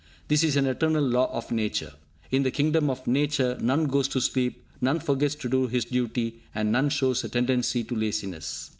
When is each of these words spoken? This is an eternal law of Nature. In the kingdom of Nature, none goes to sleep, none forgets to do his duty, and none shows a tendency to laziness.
This 0.29 0.43
is 0.43 0.55
an 0.57 0.65
eternal 0.65 1.03
law 1.03 1.31
of 1.31 1.51
Nature. 1.51 1.93
In 2.31 2.41
the 2.41 2.49
kingdom 2.49 2.89
of 2.89 3.05
Nature, 3.05 3.55
none 3.61 3.85
goes 3.85 4.07
to 4.07 4.19
sleep, 4.19 4.65
none 4.81 4.99
forgets 4.99 5.35
to 5.35 5.47
do 5.47 5.67
his 5.67 5.85
duty, 5.85 6.41
and 6.55 6.71
none 6.71 6.89
shows 6.89 7.23
a 7.23 7.29
tendency 7.29 7.83
to 7.83 7.95
laziness. 7.95 8.69